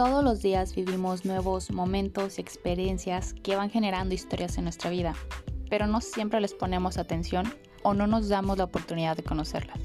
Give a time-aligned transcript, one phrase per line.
[0.00, 5.14] Todos los días vivimos nuevos momentos y experiencias que van generando historias en nuestra vida,
[5.68, 7.52] pero no siempre les ponemos atención
[7.82, 9.78] o no nos damos la oportunidad de conocerlas.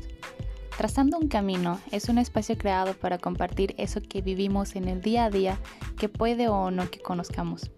[0.78, 5.26] Trazando un camino es un espacio creado para compartir eso que vivimos en el día
[5.26, 5.60] a día
[6.00, 7.70] que puede o no que conozcamos,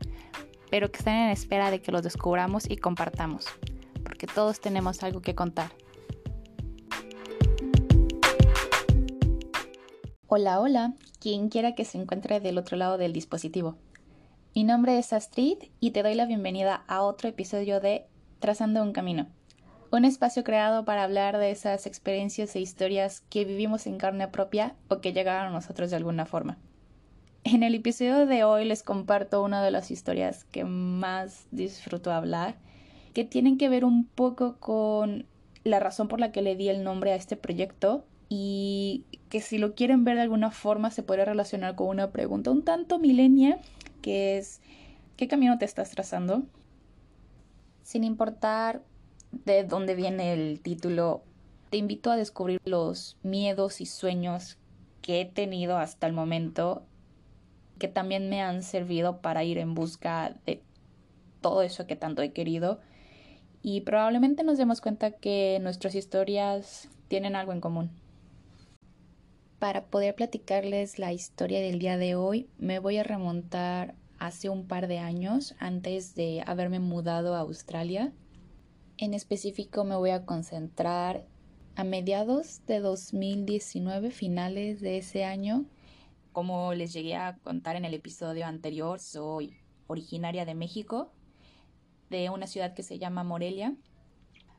[0.69, 3.47] pero que están en espera de que los descubramos y compartamos,
[4.03, 5.71] porque todos tenemos algo que contar.
[10.29, 13.77] Hola, hola, quien quiera que se encuentre del otro lado del dispositivo.
[14.53, 18.07] Mi nombre es Astrid y te doy la bienvenida a otro episodio de
[18.39, 19.27] Trazando un Camino,
[19.89, 24.75] un espacio creado para hablar de esas experiencias e historias que vivimos en carne propia
[24.89, 26.57] o que llegaron a nosotros de alguna forma.
[27.45, 32.57] En el episodio de hoy les comparto una de las historias que más disfruto hablar,
[33.13, 35.25] que tienen que ver un poco con
[35.63, 39.57] la razón por la que le di el nombre a este proyecto y que si
[39.57, 43.59] lo quieren ver de alguna forma se puede relacionar con una pregunta un tanto milenia,
[44.01, 44.61] que es
[45.15, 46.43] ¿qué camino te estás trazando?
[47.83, 48.83] Sin importar
[49.31, 51.23] de dónde viene el título,
[51.69, 54.57] te invito a descubrir los miedos y sueños
[55.01, 56.83] que he tenido hasta el momento,
[57.79, 60.61] que también me han servido para ir en busca de
[61.41, 62.79] todo eso que tanto he querido.
[63.61, 67.91] Y probablemente nos demos cuenta que nuestras historias tienen algo en común.
[69.59, 74.67] Para poder platicarles la historia del día de hoy, me voy a remontar hace un
[74.67, 78.13] par de años antes de haberme mudado a Australia.
[78.99, 81.25] En específico me voy a concentrar
[81.75, 85.65] a mediados de 2019, finales de ese año.
[86.33, 91.11] Como les llegué a contar en el episodio anterior, soy originaria de México,
[92.11, 93.75] de una ciudad que se llama Morelia.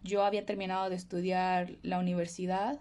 [0.03, 2.81] Yo había terminado de estudiar la universidad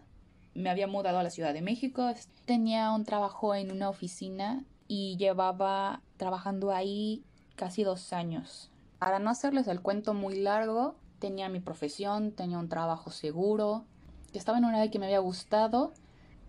[0.58, 2.11] me había mudado a la Ciudad de México,
[2.45, 7.23] tenía un trabajo en una oficina y llevaba trabajando ahí
[7.55, 8.71] casi dos años.
[8.98, 13.86] Para no hacerles el cuento muy largo, tenía mi profesión, tenía un trabajo seguro,
[14.33, 15.93] estaba en una área que me había gustado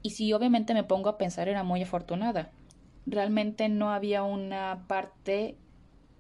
[0.03, 2.51] y si obviamente me pongo a pensar era muy afortunada.
[3.05, 5.57] Realmente no había una parte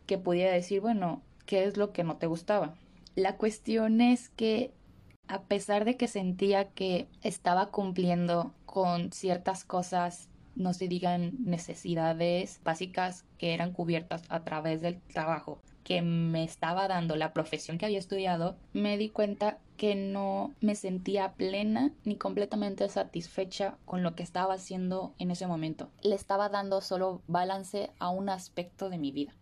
[0.06, 2.74] que pudiera decir, bueno, ¿qué es lo que no te gustaba?
[3.14, 4.74] La cuestión es que
[5.28, 12.60] a pesar de que sentía que estaba cumpliendo con ciertas cosas, no se digan necesidades
[12.64, 17.86] básicas que eran cubiertas a través del trabajo que me estaba dando la profesión que
[17.86, 24.14] había estudiado, me di cuenta que no me sentía plena ni completamente satisfecha con lo
[24.14, 25.88] que estaba haciendo en ese momento.
[26.02, 29.32] Le estaba dando solo balance a un aspecto de mi vida.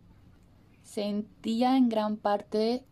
[0.84, 2.84] Sentía en gran parte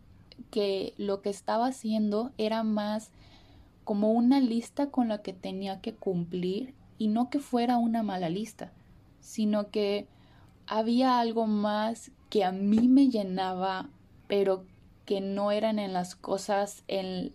[0.50, 3.10] que lo que estaba haciendo era más
[3.84, 8.28] como una lista con la que tenía que cumplir y no que fuera una mala
[8.28, 8.72] lista,
[9.20, 10.06] sino que
[10.66, 13.88] había algo más que a mí me llenaba,
[14.26, 14.64] pero
[15.04, 17.32] que no eran en las cosas en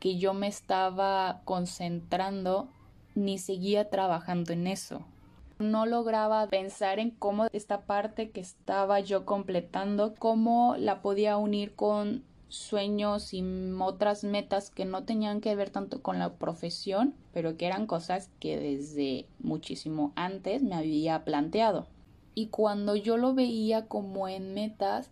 [0.00, 2.68] que yo me estaba concentrando
[3.14, 5.04] ni seguía trabajando en eso.
[5.58, 11.74] No lograba pensar en cómo esta parte que estaba yo completando, cómo la podía unir
[11.74, 13.44] con sueños y
[13.80, 18.30] otras metas que no tenían que ver tanto con la profesión, pero que eran cosas
[18.38, 21.86] que desde muchísimo antes me había planteado.
[22.34, 25.10] Y cuando yo lo veía como en metas,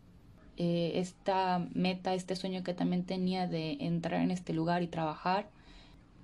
[0.56, 5.48] eh, esta meta, este sueño que también tenía de entrar en este lugar y trabajar,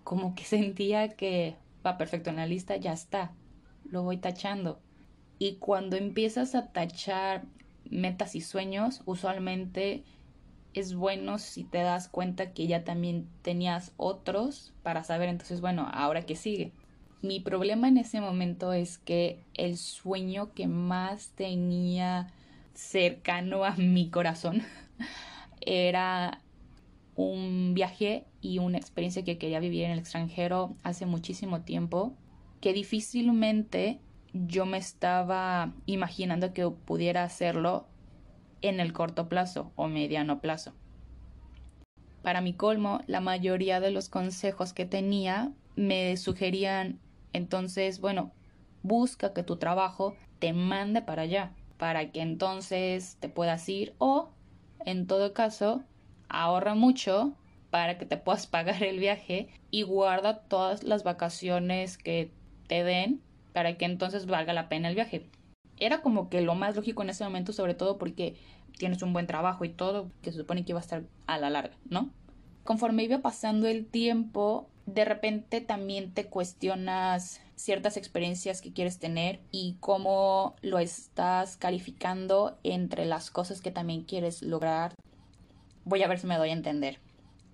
[0.05, 3.33] como que sentía que va perfecto en la lista, ya está,
[3.91, 4.81] lo voy tachando.
[5.39, 7.45] Y cuando empiezas a tachar
[7.89, 10.05] metas y sueños, usualmente
[10.75, 15.89] es bueno si te das cuenta que ya también tenías otros para saber entonces, bueno,
[15.93, 16.73] ahora qué sigue.
[17.23, 22.33] Mi problema en ese momento es que el sueño que más tenía
[22.75, 24.63] cercano a mi corazón
[25.61, 26.41] era
[27.17, 32.15] un viaje y una experiencia que quería vivir en el extranjero hace muchísimo tiempo,
[32.61, 34.01] que difícilmente
[34.33, 37.87] yo me estaba imaginando que pudiera hacerlo
[38.63, 40.73] en el corto plazo o mediano plazo.
[42.23, 47.01] Para mi colmo, la mayoría de los consejos que tenía me sugerían
[47.33, 48.33] entonces, bueno,
[48.83, 54.31] busca que tu trabajo te mande para allá, para que entonces te puedas ir o,
[54.85, 55.85] en todo caso,
[56.29, 57.37] ahorra mucho
[57.71, 62.33] para que te puedas pagar el viaje y guarda todas las vacaciones que
[62.71, 63.21] te den
[63.53, 65.29] para que entonces valga la pena el viaje
[65.81, 68.37] era como que lo más lógico en ese momento, sobre todo porque
[68.79, 71.51] tienes un buen trabajo y todo, que se supone que iba a estar a la
[71.51, 72.11] larga, ¿no?
[72.65, 79.41] Conforme iba pasando el tiempo, de repente también te cuestionas ciertas experiencias que quieres tener
[79.51, 84.95] y cómo lo estás calificando entre las cosas que también quieres lograr.
[85.85, 87.01] Voy a ver si me doy a entender.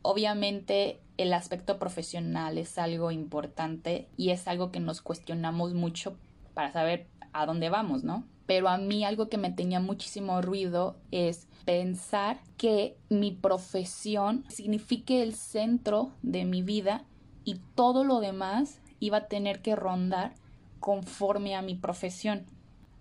[0.08, 6.16] Obviamente el aspecto profesional es algo importante y es algo que nos cuestionamos mucho
[6.54, 8.22] para saber a dónde vamos, ¿no?
[8.46, 15.24] Pero a mí algo que me tenía muchísimo ruido es pensar que mi profesión signifique
[15.24, 17.04] el centro de mi vida
[17.42, 20.34] y todo lo demás iba a tener que rondar
[20.78, 22.46] conforme a mi profesión.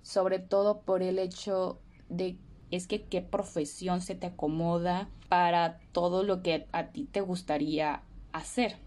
[0.01, 1.77] Sobre todo por el hecho
[2.09, 2.35] de
[2.71, 8.01] es que qué profesión se te acomoda para todo lo que a ti te gustaría
[8.31, 8.77] hacer.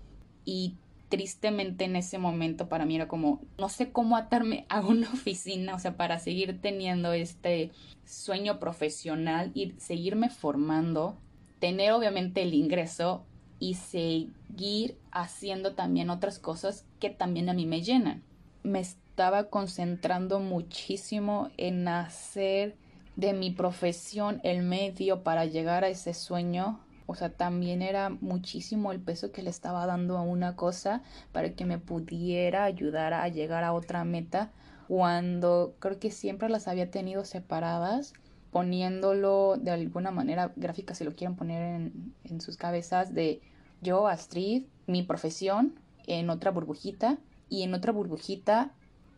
[0.44, 0.76] Y
[1.08, 5.74] tristemente en ese momento para mí era como, no sé cómo atarme a una oficina,
[5.74, 7.70] o sea, para seguir teniendo este
[8.04, 11.16] sueño profesional y seguirme formando,
[11.58, 13.24] tener obviamente el ingreso
[13.58, 18.22] y seguir haciendo también otras cosas que también a mí me llenan.
[18.62, 22.76] Me estaba concentrando muchísimo en hacer
[23.18, 26.78] de mi profesión el medio para llegar a ese sueño.
[27.06, 31.52] O sea, también era muchísimo el peso que le estaba dando a una cosa para
[31.54, 34.52] que me pudiera ayudar a llegar a otra meta
[34.86, 38.12] cuando creo que siempre las había tenido separadas
[38.52, 43.40] poniéndolo de alguna manera gráfica, si lo quieren poner en, en sus cabezas, de
[43.82, 45.74] yo, Astrid, mi profesión,
[46.06, 47.18] en otra burbujita,
[47.48, 48.70] y en otra burbujita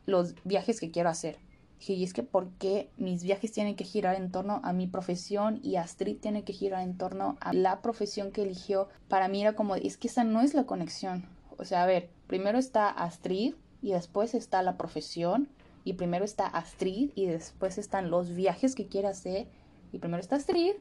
[0.06, 1.38] los viajes que quiero hacer.
[1.86, 5.60] Y es que ¿por qué mis viajes tienen que girar en torno a mi profesión
[5.62, 8.88] y Astrid tiene que girar en torno a la profesión que eligió?
[9.08, 11.24] Para mí era como, es que esa no es la conexión.
[11.56, 15.48] O sea, a ver, primero está Astrid y después está la profesión
[15.84, 19.48] y primero está Astrid y después están los viajes que quiere hacer
[19.92, 20.74] y primero está Astrid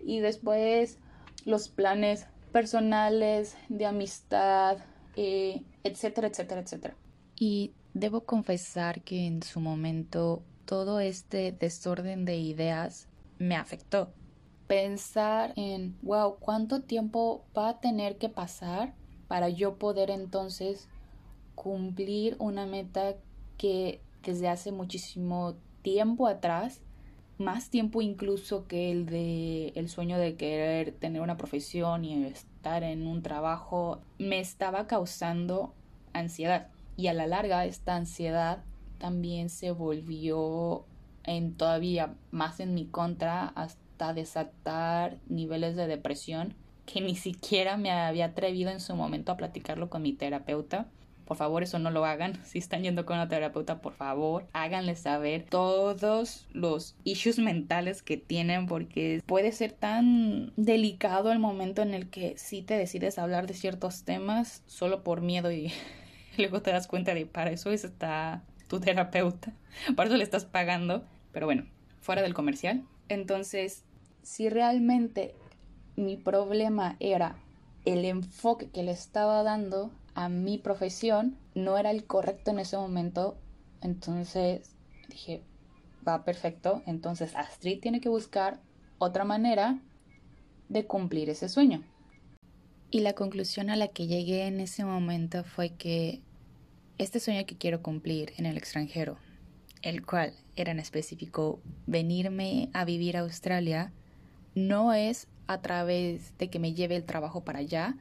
[0.00, 0.98] y después
[1.44, 4.78] los planes personales, de amistad,
[5.16, 6.96] eh, etcétera, etcétera, etcétera.
[7.38, 13.08] Y debo confesar que en su momento todo este desorden de ideas
[13.38, 14.12] me afectó.
[14.66, 18.92] Pensar en, wow, ¿cuánto tiempo va a tener que pasar
[19.28, 20.88] para yo poder entonces
[21.54, 23.14] cumplir una meta
[23.56, 26.82] que desde hace muchísimo tiempo atrás,
[27.38, 32.82] más tiempo incluso que el de el sueño de querer tener una profesión y estar
[32.82, 35.72] en un trabajo, me estaba causando
[36.12, 36.68] ansiedad.
[36.96, 38.64] Y a la larga esta ansiedad
[38.98, 40.86] también se volvió
[41.24, 46.54] en todavía más en mi contra hasta desatar niveles de depresión
[46.86, 50.86] que ni siquiera me había atrevido en su momento a platicarlo con mi terapeuta
[51.26, 52.34] por favor, eso no lo hagan.
[52.46, 58.16] Si están yendo con una terapeuta, por favor, háganle saber todos los issues mentales que
[58.16, 63.46] tienen porque puede ser tan delicado el momento en el que sí te decides hablar
[63.46, 65.72] de ciertos temas solo por miedo y
[66.42, 69.52] luego te das cuenta de para eso está tu terapeuta,
[69.96, 71.04] para eso le estás pagando.
[71.32, 71.66] Pero bueno,
[72.00, 72.84] fuera del comercial.
[73.08, 73.84] Entonces,
[74.22, 75.34] si realmente
[75.96, 77.36] mi problema era
[77.84, 82.76] el enfoque que le estaba dando a mi profesión no era el correcto en ese
[82.76, 83.36] momento.
[83.82, 84.74] Entonces
[85.08, 85.42] dije,
[86.06, 86.82] va perfecto.
[86.86, 88.60] Entonces Astrid tiene que buscar
[88.98, 89.78] otra manera
[90.68, 91.84] de cumplir ese sueño.
[92.90, 96.22] Y la conclusión a la que llegué en ese momento fue que
[96.98, 99.18] este sueño que quiero cumplir en el extranjero,
[99.82, 103.92] el cual era en específico venirme a vivir a Australia,
[104.54, 107.96] no es a través de que me lleve el trabajo para allá,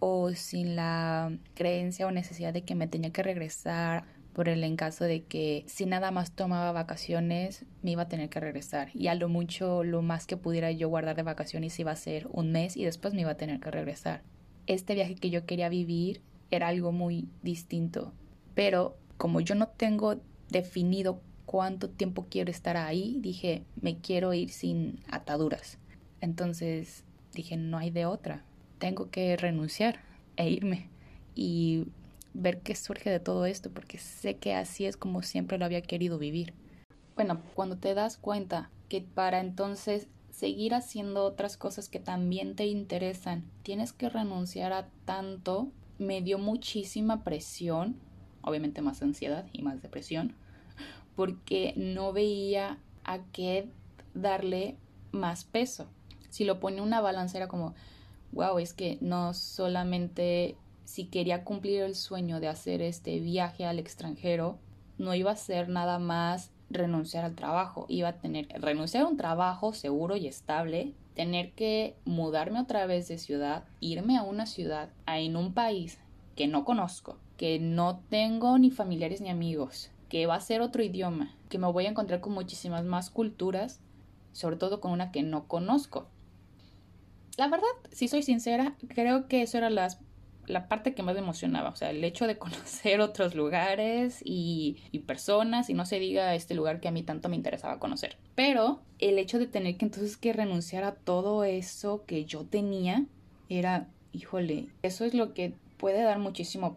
[0.00, 4.76] o sin la creencia o necesidad de que me tenía que regresar por el en
[4.76, 9.08] caso de que si nada más tomaba vacaciones me iba a tener que regresar y
[9.08, 12.52] a lo mucho lo más que pudiera yo guardar de vacaciones iba a ser un
[12.52, 14.22] mes y después me iba a tener que regresar.
[14.68, 16.22] Este viaje que yo quería vivir
[16.52, 18.12] era algo muy distinto,
[18.58, 20.16] pero como yo no tengo
[20.50, 25.78] definido cuánto tiempo quiero estar ahí, dije, me quiero ir sin ataduras.
[26.20, 28.42] Entonces dije, no hay de otra
[28.78, 30.00] tengo que renunciar
[30.36, 30.88] e irme
[31.34, 31.84] y
[32.34, 35.82] ver qué surge de todo esto, porque sé que así es como siempre lo había
[35.82, 36.54] querido vivir.
[37.16, 42.66] Bueno, cuando te das cuenta que para entonces seguir haciendo otras cosas que también te
[42.66, 47.96] interesan, tienes que renunciar a tanto, me dio muchísima presión,
[48.48, 50.34] obviamente más ansiedad y más depresión,
[51.16, 53.68] porque no veía a qué
[54.14, 54.76] darle
[55.12, 55.88] más peso.
[56.30, 57.74] Si lo pone una balanza era como,
[58.32, 63.78] wow, es que no solamente si quería cumplir el sueño de hacer este viaje al
[63.78, 64.58] extranjero,
[64.96, 69.16] no iba a ser nada más renunciar al trabajo, iba a tener renunciar a un
[69.16, 74.90] trabajo seguro y estable, tener que mudarme otra vez de ciudad, irme a una ciudad,
[75.06, 75.98] en un país
[76.36, 80.82] que no conozco, que no tengo ni familiares ni amigos, que va a ser otro
[80.82, 83.80] idioma, que me voy a encontrar con muchísimas más culturas,
[84.32, 86.08] sobre todo con una que no conozco.
[87.36, 90.00] La verdad, si soy sincera, creo que eso era las,
[90.46, 94.76] la parte que más me emocionaba, o sea, el hecho de conocer otros lugares y,
[95.06, 98.16] personas y no se diga este lugar que a mí tanto me interesaba conocer.
[98.34, 103.06] Pero el hecho de tener que entonces que renunciar a todo eso que yo tenía
[103.48, 106.76] era, híjole, eso es lo que puede dar muchísimo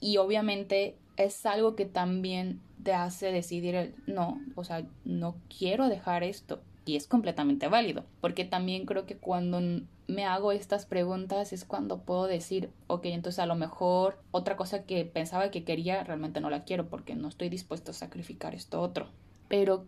[0.00, 6.22] Y obviamente es algo que también te hace decidir no, o sea, no quiero dejar
[6.22, 6.60] esto.
[6.84, 9.60] Y es completamente válido, porque también creo que cuando
[10.06, 14.84] me hago estas preguntas es cuando puedo decir, ok, entonces a lo mejor otra cosa
[14.84, 18.80] que pensaba que quería realmente no la quiero porque no estoy dispuesto a sacrificar esto
[18.80, 19.08] otro.
[19.48, 19.84] Pero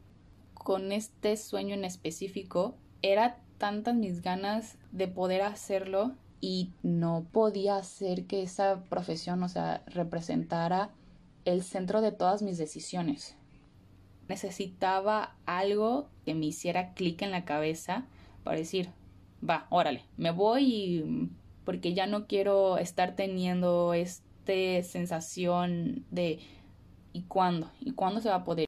[0.55, 7.77] con este sueño en específico, era tantas mis ganas de poder hacerlo y no podía
[7.77, 10.91] hacer que esa profesión, o sea, representara
[11.45, 13.37] el centro de todas mis decisiones.
[14.29, 18.05] Necesitaba algo que me hiciera clic en la cabeza
[18.45, 18.91] para decir,
[19.49, 21.31] va, órale, me voy
[21.65, 24.29] porque ya no quiero estar teniendo esta
[24.83, 26.39] sensación de
[27.13, 27.71] ¿y cuándo?
[27.81, 28.67] ¿Y cuándo se va a poder?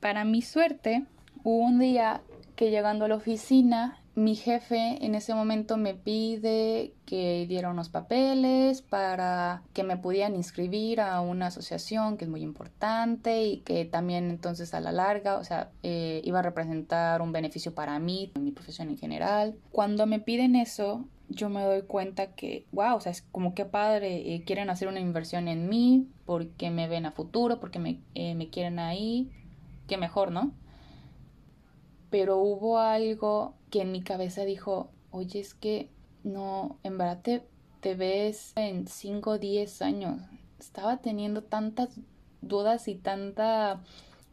[0.00, 1.06] Para mi suerte,
[1.42, 2.20] hubo un día
[2.56, 7.88] que llegando a la oficina mi jefe en ese momento me pide que diera unos
[7.88, 13.86] papeles para que me pudieran inscribir a una asociación que es muy importante y que
[13.86, 18.30] también entonces a la larga, o sea, eh, iba a representar un beneficio para mí,
[18.38, 19.56] mi profesión en general.
[19.72, 23.64] Cuando me piden eso, yo me doy cuenta que, wow, o sea, es como que
[23.64, 28.00] padre, eh, quieren hacer una inversión en mí porque me ven a futuro, porque me,
[28.14, 29.30] eh, me quieren ahí,
[29.86, 30.52] qué mejor, ¿no?
[32.10, 35.88] Pero hubo algo que en mi cabeza dijo, oye, es que
[36.24, 37.20] no, en verdad
[37.80, 40.20] te, ves en 5 o 10 años.
[40.58, 42.00] Estaba teniendo tantas
[42.42, 43.80] dudas y tanta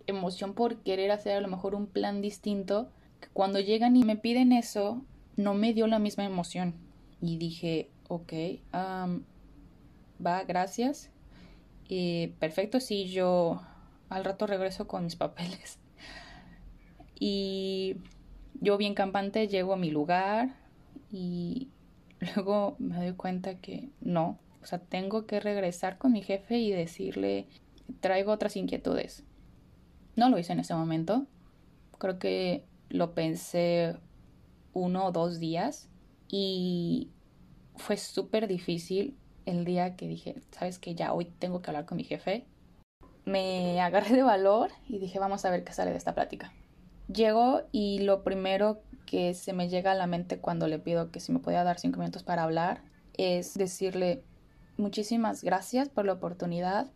[0.08, 4.16] emoción por querer hacer a lo mejor un plan distinto, que cuando llegan y me
[4.16, 5.02] piden eso,
[5.36, 6.76] no me dio la misma emoción.
[7.22, 8.34] Y dije, ok,
[10.26, 11.10] va, gracias.
[11.88, 13.62] y perfecto, sí, yo
[14.10, 15.80] al rato regreso con mis papeles.
[17.20, 17.98] Y
[18.60, 20.56] yo bien campante llego a mi lugar
[21.12, 21.70] y
[22.36, 26.72] luego me doy cuenta que no, o sea, tengo que regresar con mi jefe y
[26.72, 27.48] decirle,
[28.00, 29.24] traigo otras inquietudes.
[30.16, 31.28] No lo hice en ese momento,
[32.00, 33.96] creo que lo pensé
[34.74, 35.90] uno o dos días
[36.28, 37.10] y
[37.76, 41.98] fue súper difícil el día que dije, sabes que ya hoy tengo que hablar con
[41.98, 42.46] mi jefe.
[43.26, 46.52] Me agarré de valor y dije, vamos a ver qué sale de esta plática.
[47.14, 51.20] Llego y lo primero que se me llega a la mente cuando le pido que
[51.20, 52.82] si me podía dar cinco minutos para hablar
[53.18, 54.24] es decirle
[54.78, 56.92] muchísimas gracias por la oportunidad,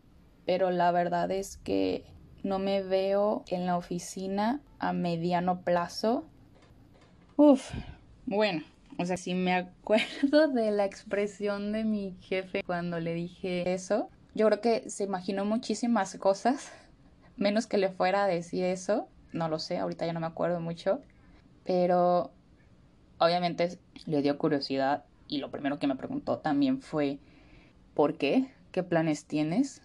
[0.46, 2.06] pero la verdad es que
[2.44, 6.26] no me veo en la oficina a mediano plazo.
[7.38, 7.72] Uf,
[8.26, 8.64] bueno,
[8.98, 14.10] o sea, si me acuerdo de la expresión de mi jefe cuando le dije eso,
[14.36, 16.72] yo creo que se imaginó muchísimas cosas,
[17.36, 20.60] menos que le fuera a decir eso no lo sé, ahorita ya no me acuerdo
[20.60, 21.02] mucho,
[21.64, 22.32] pero
[23.18, 27.20] obviamente le dio curiosidad y lo primero que me preguntó también fue
[27.94, 28.50] ¿por qué?
[28.72, 29.82] ¿Qué planes tienes?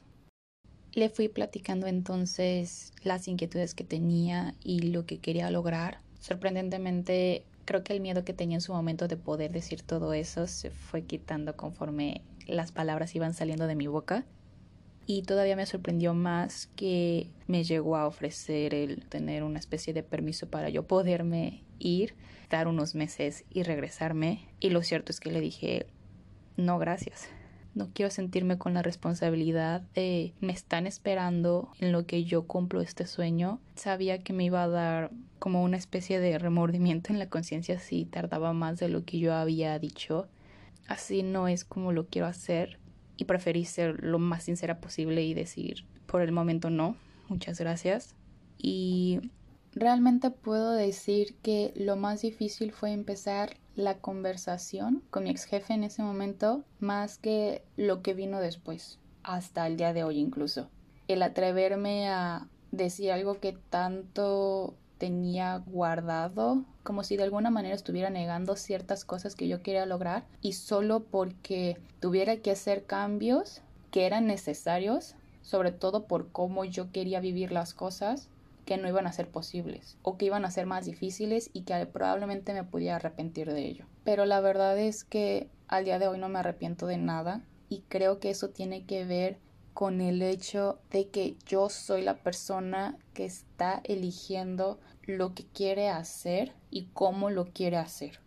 [0.92, 6.00] Le fui platicando entonces las inquietudes que tenía y lo que quería lograr.
[6.20, 10.46] Sorprendentemente, creo que el miedo que tenía en su momento de poder decir todo eso
[10.46, 14.24] se fue quitando conforme las palabras iban saliendo de mi boca
[15.06, 20.02] y todavía me sorprendió más que me llegó a ofrecer el tener una especie de
[20.02, 22.14] permiso para yo poderme ir,
[22.50, 24.48] dar unos meses y regresarme.
[24.58, 25.86] Y lo cierto es que le dije,
[26.56, 27.28] no, gracias.
[27.74, 32.80] No quiero sentirme con la responsabilidad de me están esperando en lo que yo cumplo
[32.80, 33.60] este sueño.
[33.76, 38.06] Sabía que me iba a dar como una especie de remordimiento en la conciencia si
[38.06, 40.26] tardaba más de lo que yo había dicho.
[40.88, 42.78] Así no es como lo quiero hacer
[43.16, 46.96] y preferí ser lo más sincera posible y decir por el momento no,
[47.28, 48.14] muchas gracias.
[48.58, 49.20] Y
[49.74, 55.74] realmente puedo decir que lo más difícil fue empezar la conversación con mi ex jefe
[55.74, 60.70] en ese momento más que lo que vino después, hasta el día de hoy incluso.
[61.08, 68.10] El atreverme a decir algo que tanto tenía guardado, como si de alguna manera estuviera
[68.10, 74.06] negando ciertas cosas que yo quería lograr y solo porque tuviera que hacer cambios que
[74.06, 78.28] eran necesarios, sobre todo por cómo yo quería vivir las cosas,
[78.64, 81.86] que no iban a ser posibles o que iban a ser más difíciles y que
[81.86, 83.86] probablemente me pudiera arrepentir de ello.
[84.04, 87.42] Pero la verdad es que al día de hoy no me arrepiento de nada.
[87.68, 89.40] y creo que eso tiene que ver
[89.74, 95.88] con el hecho de que yo soy la persona que está eligiendo lo que quiere
[95.88, 98.20] hacer y cómo lo quiere hacer.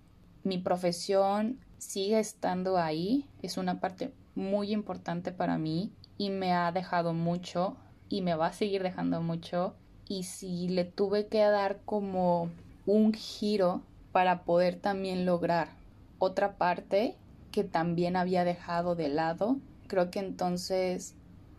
[0.44, 6.72] Mi profesión sigue estando ahí, es una parte muy importante para mí y me ha
[6.72, 9.76] dejado mucho y me va a seguir dejando mucho
[10.08, 12.50] y si le tuve que dar como
[12.86, 13.82] un giro
[14.12, 15.70] para poder también lograr
[16.18, 17.16] otra parte
[17.52, 19.58] que también había dejado de lado,
[19.88, 21.16] creo que entonces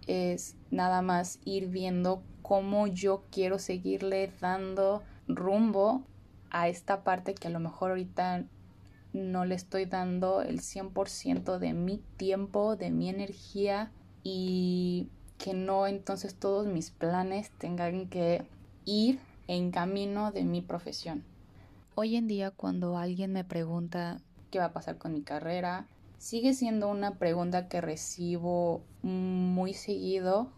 [0.06, 6.02] es nada más ir viendo cómo yo quiero seguirle dando rumbo
[6.50, 8.44] a esta parte que a lo mejor ahorita
[9.12, 13.92] no le estoy dando el 100% de mi tiempo, de mi energía
[14.24, 18.42] y que no entonces todos mis planes tengan que
[18.84, 21.22] ir en camino de mi profesión.
[21.94, 25.86] Hoy en día cuando alguien me pregunta qué va a pasar con mi carrera,
[26.18, 30.50] sigue siendo una pregunta que recibo muy seguido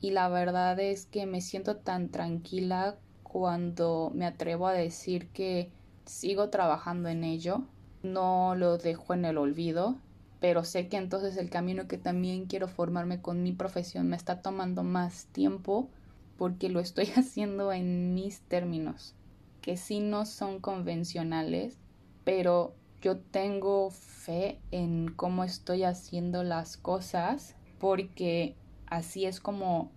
[0.00, 5.70] y la verdad es que me siento tan tranquila cuando me atrevo a decir que
[6.04, 7.62] sigo trabajando en ello,
[8.02, 9.96] no lo dejo en el olvido,
[10.40, 14.42] pero sé que entonces el camino que también quiero formarme con mi profesión me está
[14.42, 15.88] tomando más tiempo
[16.36, 19.14] porque lo estoy haciendo en mis términos,
[19.62, 21.78] que sí no son convencionales,
[22.24, 29.90] pero yo tengo fe en cómo estoy haciendo las cosas porque así es como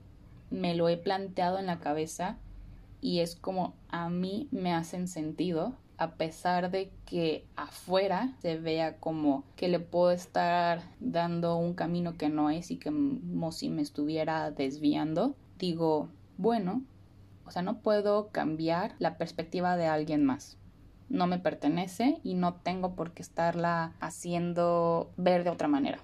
[0.50, 2.38] me lo he planteado en la cabeza
[3.02, 8.98] y es como a mí me hacen sentido a pesar de que afuera se vea
[9.00, 13.70] como que le puedo estar dando un camino que no es y que como si
[13.70, 16.84] me estuviera desviando, digo, bueno,
[17.46, 20.58] o sea, no puedo cambiar la perspectiva de alguien más.
[21.10, 26.00] No me pertenece y no tengo por qué estarla haciendo ver de otra manera.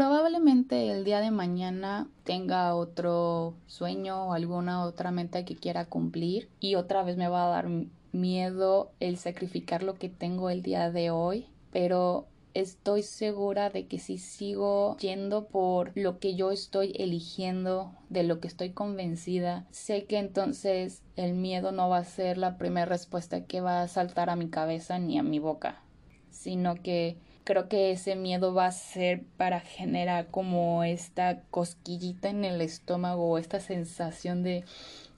[0.00, 6.48] Probablemente el día de mañana tenga otro sueño o alguna otra meta que quiera cumplir
[6.58, 7.68] y otra vez me va a dar
[8.10, 13.98] miedo el sacrificar lo que tengo el día de hoy, pero estoy segura de que
[13.98, 20.06] si sigo yendo por lo que yo estoy eligiendo, de lo que estoy convencida, sé
[20.06, 24.30] que entonces el miedo no va a ser la primera respuesta que va a saltar
[24.30, 25.82] a mi cabeza ni a mi boca,
[26.30, 32.44] sino que creo que ese miedo va a ser para generar como esta cosquillita en
[32.44, 34.64] el estómago, esta sensación de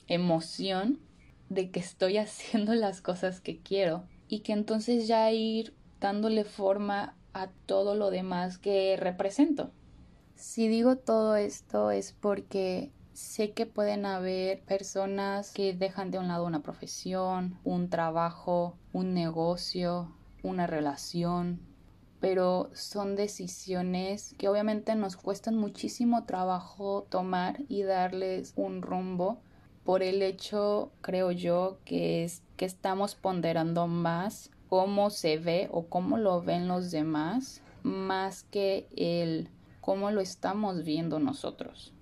[0.09, 0.99] emoción
[1.49, 7.15] de que estoy haciendo las cosas que quiero y que entonces ya ir dándole forma
[7.33, 9.71] a todo lo demás que represento.
[10.35, 16.29] Si digo todo esto es porque sé que pueden haber personas que dejan de un
[16.29, 21.61] lado una profesión, un trabajo, un negocio, una relación,
[22.23, 29.41] pero son decisiones que obviamente nos cuestan muchísimo trabajo tomar y darles un rumbo
[29.83, 35.87] por el hecho, creo yo, que es que estamos ponderando más cómo se ve o
[35.89, 39.49] cómo lo ven los demás más que el
[39.81, 41.93] cómo lo estamos viendo nosotros.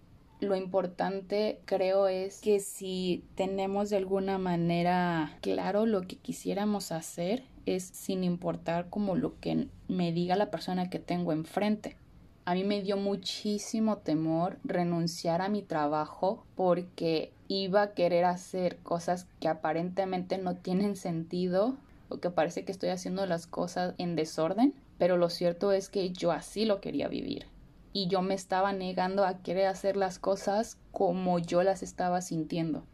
[0.41, 7.45] Lo importante creo es que si tenemos de alguna manera claro lo que quisiéramos hacer
[7.77, 11.97] es sin importar como lo que me diga la persona que tengo enfrente.
[12.45, 18.79] A mí me dio muchísimo temor renunciar a mi trabajo porque iba a querer hacer
[18.79, 21.77] cosas que aparentemente no tienen sentido
[22.09, 26.11] o que parece que estoy haciendo las cosas en desorden, pero lo cierto es que
[26.11, 27.47] yo así lo quería vivir
[27.93, 32.85] y yo me estaba negando a querer hacer las cosas como yo las estaba sintiendo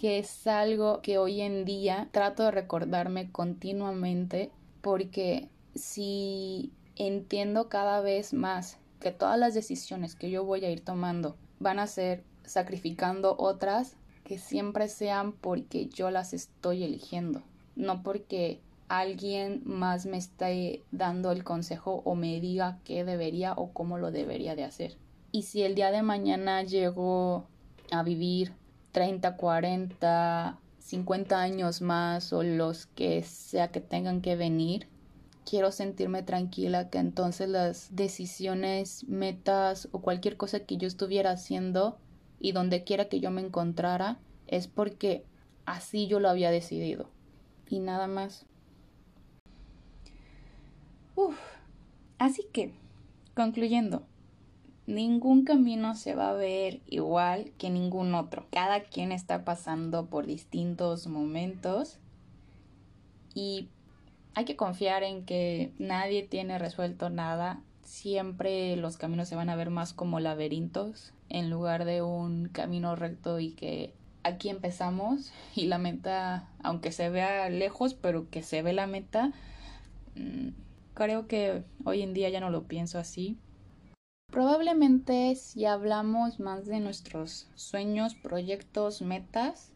[0.00, 8.00] que es algo que hoy en día trato de recordarme continuamente porque si entiendo cada
[8.00, 12.24] vez más que todas las decisiones que yo voy a ir tomando van a ser
[12.44, 17.42] sacrificando otras que siempre sean porque yo las estoy eligiendo,
[17.76, 18.58] no porque
[18.88, 24.10] alguien más me esté dando el consejo o me diga qué debería o cómo lo
[24.10, 24.96] debería de hacer.
[25.30, 27.44] Y si el día de mañana llego
[27.90, 28.54] a vivir
[28.92, 34.88] 30, 40, 50 años más o los que sea que tengan que venir,
[35.48, 41.98] quiero sentirme tranquila que entonces las decisiones, metas o cualquier cosa que yo estuviera haciendo
[42.40, 45.24] y donde quiera que yo me encontrara es porque
[45.64, 47.10] así yo lo había decidido
[47.68, 48.46] y nada más.
[51.14, 51.36] Uf.
[52.18, 52.74] Así que,
[53.34, 54.06] concluyendo,
[54.90, 58.46] ningún camino se va a ver igual que ningún otro.
[58.50, 61.98] Cada quien está pasando por distintos momentos
[63.34, 63.68] y
[64.34, 69.56] hay que confiar en que nadie tiene resuelto nada siempre los caminos se van a
[69.56, 75.66] ver más como laberintos en lugar de un camino recto y que aquí empezamos y
[75.66, 79.32] la meta, aunque se vea lejos, pero que se ve la meta,
[80.14, 80.50] mm,
[80.94, 83.36] creo que hoy en día ya no lo pienso así.
[84.30, 89.72] Probablemente si hablamos más de nuestros sueños, proyectos, metas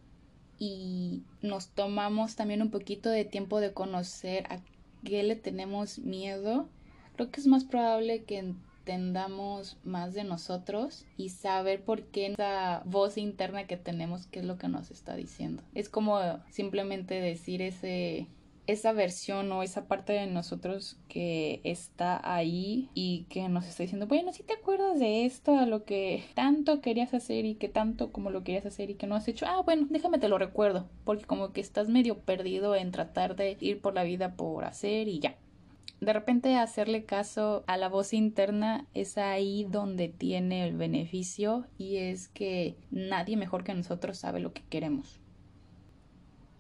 [0.59, 4.61] y nos tomamos también un poquito de tiempo de conocer a
[5.05, 6.69] qué le tenemos miedo,
[7.17, 12.83] creo que es más probable que entendamos más de nosotros y saber por qué esa
[12.85, 15.63] voz interna que tenemos, qué es lo que nos está diciendo.
[15.75, 18.29] Es como simplemente decir ese
[18.67, 24.07] esa versión o esa parte de nosotros que está ahí y que nos está diciendo,
[24.07, 28.11] bueno, si te acuerdas de esto, a lo que tanto querías hacer y que tanto
[28.11, 30.89] como lo querías hacer y que no has hecho, ah, bueno, déjame te lo recuerdo,
[31.05, 35.09] porque como que estás medio perdido en tratar de ir por la vida por hacer
[35.09, 35.37] y ya.
[36.01, 41.97] De repente hacerle caso a la voz interna es ahí donde tiene el beneficio y
[41.97, 45.21] es que nadie mejor que nosotros sabe lo que queremos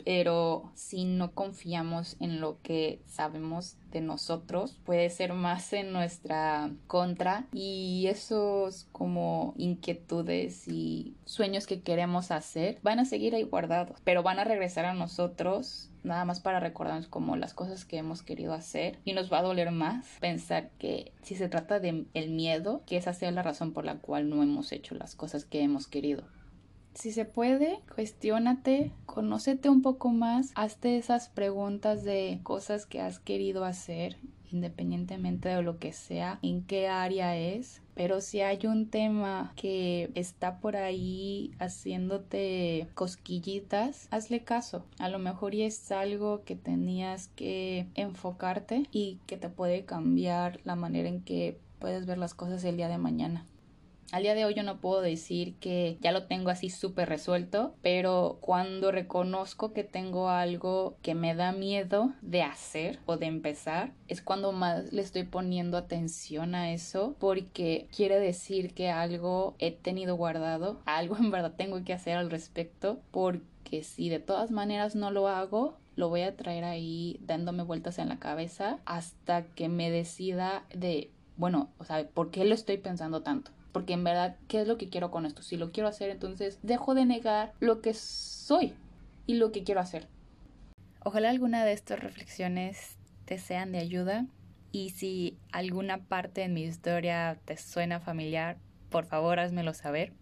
[0.05, 6.71] pero si no confiamos en lo que sabemos de nosotros, puede ser más en nuestra
[6.87, 13.99] contra y esos como inquietudes y sueños que queremos hacer van a seguir ahí guardados,
[14.05, 18.23] pero van a regresar a nosotros nada más para recordarnos como las cosas que hemos
[18.23, 22.31] querido hacer y nos va a doler más pensar que si se trata de el
[22.31, 25.63] miedo, que esa sea la razón por la cual no hemos hecho las cosas que
[25.63, 26.25] hemos querido.
[26.95, 33.19] Si se puede, cuestiónate, conócete un poco más, hazte esas preguntas de cosas que has
[33.19, 34.17] querido hacer
[34.55, 37.83] independientemente de lo que sea, en qué área es.
[37.95, 44.85] Pero si hay un tema que está por ahí haciéndote cosquillitas, hazle caso.
[44.99, 50.61] A lo mejor y es algo que tenías que enfocarte y que te puede cambiar
[50.65, 53.45] la manera en que puedes ver las cosas el día de mañana.
[54.15, 57.75] Al día de hoy yo no puedo decir que ya lo tengo así súper resuelto,
[57.83, 63.93] pero cuando reconozco que tengo algo que me da miedo de hacer o de empezar,
[64.07, 69.73] es cuando más le estoy poniendo atención a eso, porque quiere decir que algo he
[69.73, 74.95] tenido guardado, algo en verdad tengo que hacer al respecto, porque si de todas maneras
[74.95, 79.69] no lo hago, lo voy a traer ahí dándome vueltas en la cabeza hasta que
[79.69, 83.51] me decida de, bueno, o sea, ¿por qué lo estoy pensando tanto?
[83.75, 85.43] Porque en verdad, ¿qué es lo que quiero con esto?
[85.43, 88.73] Si lo quiero hacer, entonces dejo de negar lo que soy
[89.27, 90.07] y lo que quiero hacer.
[91.01, 94.27] Ojalá alguna de estas reflexiones te sean de ayuda
[94.71, 98.59] y si alguna parte en mi historia te suena familiar,
[98.91, 100.13] por favor házmelo saber.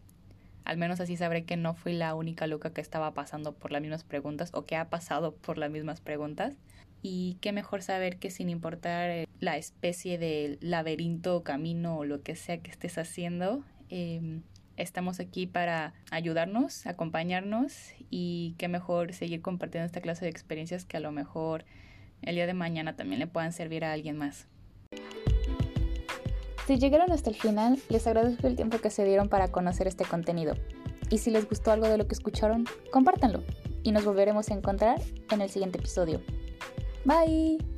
[0.65, 3.83] Al menos así sabré que no fui la única loca que estaba pasando por las
[3.83, 6.57] mismas preguntas o que ha pasado por las mismas preguntas.
[7.03, 12.23] Y qué mejor saber que sin importar eh, la especie de laberinto, camino o lo
[12.23, 14.43] que sea que estés haciendo, em,
[14.77, 17.75] estamos aquí para ayudarnos, acompañarnos
[18.09, 21.65] y qué mejor seguir compartiendo esta clase de experiencias que a lo mejor
[22.23, 24.47] el día de mañana también le puedan servir a alguien más.
[26.69, 30.05] Si llegaron hasta el final, les agradezco el tiempo que se dieron para conocer este
[30.05, 30.55] contenido.
[31.11, 33.43] Y si les gustó algo de lo que escucharon, compártanlo
[33.83, 36.23] y nos volveremos a encontrar en el siguiente episodio.
[37.05, 37.72] Bye.